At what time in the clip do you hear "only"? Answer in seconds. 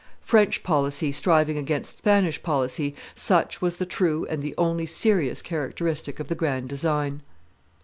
4.57-4.87